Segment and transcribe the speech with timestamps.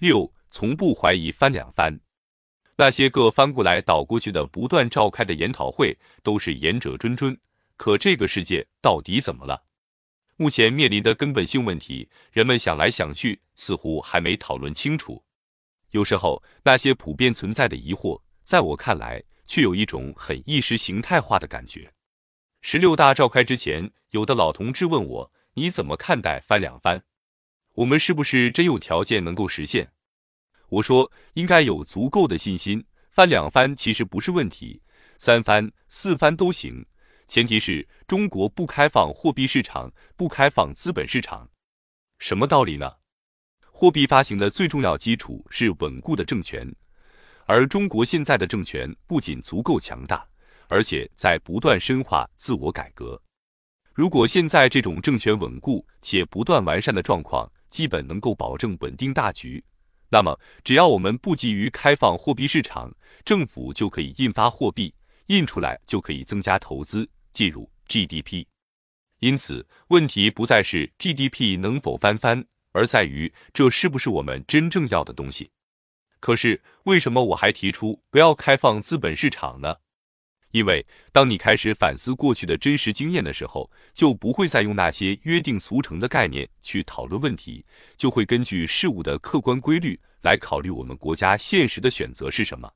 [0.00, 2.00] 六，从不怀疑翻两番。
[2.76, 7.36] 那些个翻过来倒过去的不断召开的研讨会，都是言者谆谆。
[7.76, 9.62] 可这个世界到底怎么了？
[10.36, 15.22] 目前面临的根本性问题，人们想来想去，似乎还没讨论清楚。
[15.90, 21.92] 有时候，那些普遍存在的疑惑，在我看来，却有一种很意识形态化的感觉。
[22.62, 27.02] 十六大召开之前，有的老同志问我：“你怎么看待翻两番？
[27.74, 29.90] 我们是不是真有条件能够实现？”
[30.68, 34.80] 我说：“应该有足够的信心，翻两番其实不是问题，
[35.18, 36.84] 三番、四番都行。”
[37.26, 41.48] 前提是中国不开放货币市场，不开放资本市场，
[42.18, 42.92] 什么道理呢？
[43.70, 46.68] 货币发行的最重要基础是稳固的政权，
[47.46, 50.26] 而中国现在的政权不仅足够强大，
[50.68, 53.20] 而且在不断深化自我改革。
[53.94, 59.64] 如果现在这种政权稳固且不断完善的状况，基本能够保证稳定大局，
[60.10, 62.92] 那么只要我们不急于开放货币市场，
[63.24, 64.94] 政府就可以印发货币，
[65.26, 67.08] 印出来就可以增加投资。
[67.32, 68.44] 进入 GDP，
[69.20, 75.52] 因此问题不再是 GDP 能否翻番，而在于这是不是我们真正要的东西。
[76.18, 79.76] 可是为什么我还提出不要开放资本市场呢？
[80.52, 87.64] 因为当你开始反思过去的真实经验的时候，就不会再用那些约定俗成的概念去讨论问题，
[87.96, 92.72] 就会根据事物的客观规律来考虑我们国家现实的选择是什么。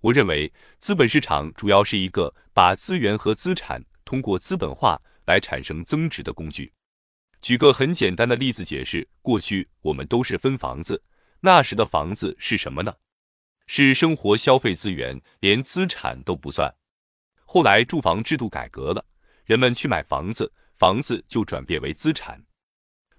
[0.00, 6.72] 我认为资本市场主要是一个把资源和资产通过资本化来产生增值的工具。
[7.42, 11.02] 举个很简单的例子解释：过去我们都是分房子，
[11.40, 12.94] 那时的房子是什么呢？
[13.66, 16.74] 是生活消费资源，连资产都不算。
[17.44, 19.04] 后来住房制度改革了，
[19.44, 22.42] 人们去买房子，房子就转变为资产。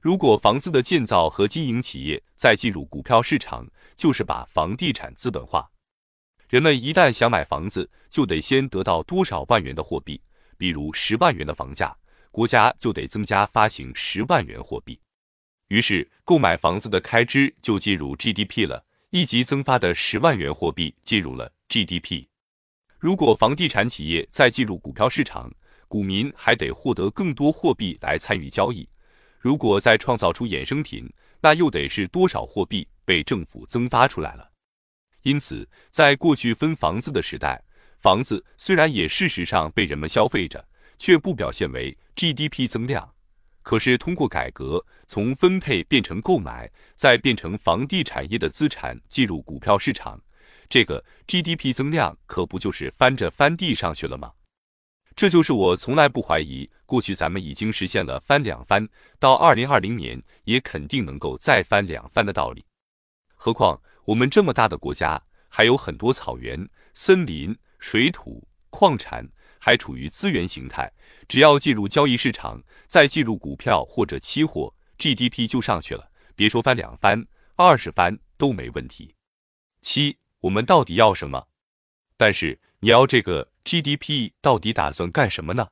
[0.02, 5.68] 如果房子的建造和经营企业再进入股票市场，就是把房地产资本化。
[6.48, 10.22] 人们一旦想买房子，就得先得到多少万元的货币，
[10.58, 11.96] 比如十万元的房价，
[12.30, 15.00] 国家就得增加发行十万元货币。
[15.70, 22.28] 于是，购买房子的开支就进入 GDP 了，一级增发的十万元货币进入了 GDP。
[23.06, 25.48] 如果房地产企业再进入股票市场，
[25.88, 28.90] 股民还得获得更多货币来参与交易。
[29.38, 31.08] 如果再创造出衍生品，
[31.40, 34.50] 那又得是多少货币被政府增发出来了？
[35.22, 37.64] 因此，在过去分房子的时代，
[38.00, 40.68] 房子虽然也事实上被人们消费着，
[40.98, 43.08] 却不表现为 GDP 增量。
[43.62, 50.20] 可是通过改革，从分配变成购买，再变成房地产业的资产进入股票市场，
[50.70, 54.34] 这个 GDP 增量可不就是翻着翻地上去了吗？
[55.16, 58.88] 这就是我从来不怀疑，过去咱们已经实现了翻两番，
[59.20, 62.66] 到二零二零年也肯定能够再翻两番的道理。
[63.36, 63.82] 何况。
[64.06, 69.28] 我们这么大的国家，还有很多草原、森林、水土、矿产，
[69.58, 70.94] 还处于资源形态。
[71.28, 76.12] 只要进入交易市场，再进入股票或者期货，GDP 就上去了。
[76.36, 79.16] 别说翻两番、二十番都没问题。
[79.82, 81.48] 七，我们到底要什么？
[82.18, 85.70] 但是你要这个 GDP 到底打算干什么呢？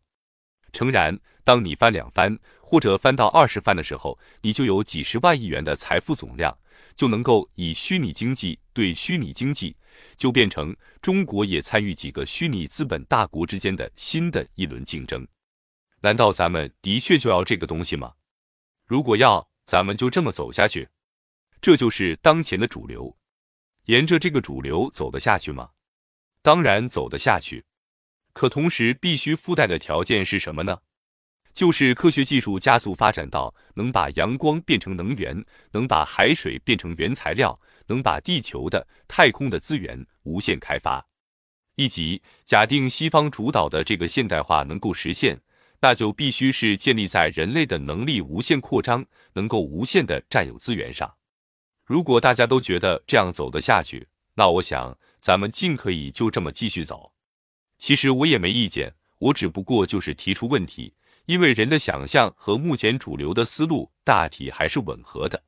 [0.71, 6.57] 诚然，当你翻两番或者翻到二十番的时候，你就有几十万亿元的财富总量。
[6.95, 9.75] 就能够以虚拟经济对虚拟经济，
[10.15, 15.27] 就变成中国也参与几个虚拟资本大国之间的新的一轮竞争。
[16.01, 18.13] 难道咱们的确就要这个东西吗？
[18.85, 20.87] 如果要，咱们就这么走下去，
[21.61, 23.15] 这就是当前的主流。
[23.85, 25.69] 沿着这个主流走得下去吗？
[26.41, 27.65] 当然走得下去，
[28.33, 30.79] 可同时必须附带的条件是什么呢？
[31.53, 41.05] 就是科学技术加速发展到能把阳光变成能源，能把海水变成原材料，能把地球的、太空的资源无限开发。
[41.75, 45.39] 以及假定西方主导的这个现代化能够实现，
[45.79, 51.15] 那就必须是建立在人类的能力无限扩张、能够无限的占有资源上。
[51.85, 57.13] 如果大家都觉得这样走得下去，那我想咱们尽可以就这么继续走。
[57.77, 60.93] 其实我也没意见，我只不过就是提出问题。
[61.25, 65.41] 因为人的想象和目前主流的思路大体还是吻合的，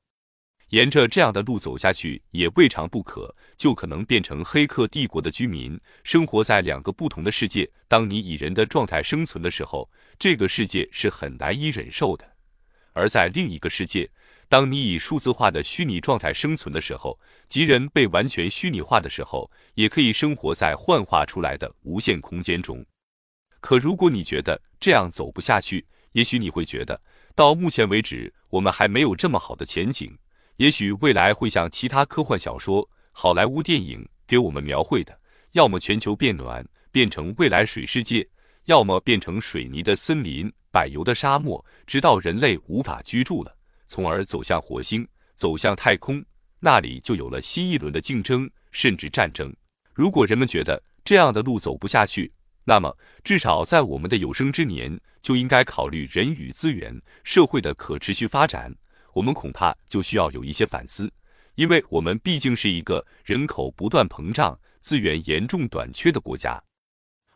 [0.70, 7.70] 沿着这样的路走下去也未尝不可，就可能变成黑客帝国的居民，生活在两个不同的世界。
[7.90, 12.26] 当你以人的状态生存的时候，这个世界是很难以忍受的；
[12.94, 14.10] 而在另一个世界，
[14.48, 22.86] 当你以数字化的虚拟状态生存的时候，即人被完全虚拟化的时候，也可以生活在幻化出来的无限空间中。
[23.60, 27.02] 可如果你觉得这样走不下去，也许你会觉得
[27.34, 30.16] 到目前为止我们还没有这么好的前景，
[30.58, 35.20] 也许未来会像其他科幻小说、好莱坞电影给我们描绘的，
[35.54, 38.28] 要么全球变暖，变成未来水世界，
[38.66, 43.55] 要么变成水泥的森林、柏油的沙漠，直到人类无法居住了，
[43.88, 46.24] 从而走向火星，走向太空，
[46.60, 49.54] 那里就有了新一轮的竞争，甚至战争。
[49.94, 52.34] 如果人们觉得这样的路走不下去，
[52.64, 58.76] 那么至少在我们的有生之年，就应该考虑人与资源、社会的可持续发展。
[59.14, 61.12] 我们恐怕就需要有一些反思，
[61.56, 66.62] 因为我们毕竟是一个人口不断膨胀、资源严重短缺的国家。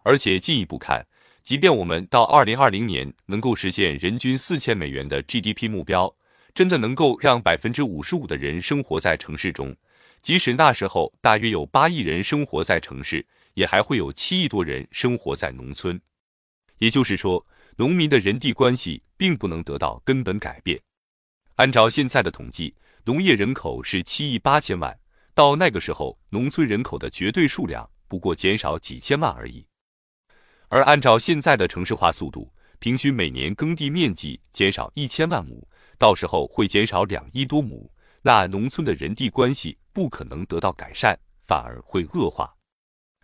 [0.04, 1.06] 而且进一步看，
[1.44, 6.14] 即便我们到二零二零年能够实现人均四千美元的 GDP 目标，
[6.60, 9.74] 真的能够让百分之五十五的人生活在城市中，
[10.22, 15.98] 即使那时候大约有八亿人生活在城市，也还会有七亿多人生活在农村。
[16.80, 17.48] 也就是说，
[17.78, 20.78] 农民的人地关系并不能得到根本改变。
[21.56, 22.76] 按照现在的统计，
[23.06, 25.00] 农业人口是七亿八千万，
[25.34, 29.66] 到那个时候，农村人口的绝对数量不过减少几千万而已。
[30.68, 35.66] 而按照现在的城市化速度，平均每年耕地面积减少一千万亩，
[36.00, 37.92] 到时候会减少两亿多亩，
[38.24, 41.16] 那农村的人地关系不可能得到改善，
[41.46, 42.52] 反而会恶化。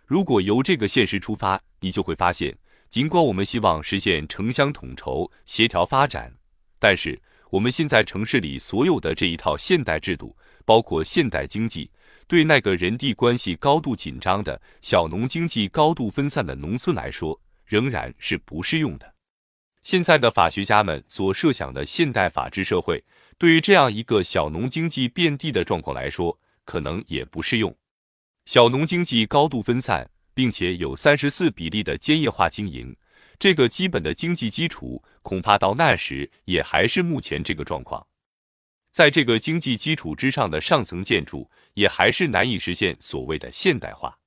[0.04, 2.56] 如果由这个现实出发，你就会发现，
[2.88, 6.32] 尽管我们希望实现城乡统筹、协调发展，
[6.78, 7.20] 但是。
[7.50, 11.88] 我们现在城市里所有的这一套现代制度，包括现代经济，
[12.26, 19.15] 对那个人地关系高度紧张的小农经济高度分散的农村来说，仍然是不适用的。
[19.86, 23.04] 现在的法学家们所设想的现代法治社会，
[23.38, 27.72] 对于这样一个小农经济遍地的状况来说，可能也不适用。
[28.46, 32.96] 小农经济高度分散，并且有三十四比例的兼业化经营。
[33.38, 38.04] 这个基本的经济基础，恐怕到那时也还是目前这个状况。
[38.90, 44.18] 在这个经济基础之上的上层建筑，也还是难以实现所谓的现代化。